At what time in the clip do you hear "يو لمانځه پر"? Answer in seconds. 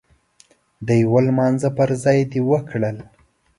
1.03-1.89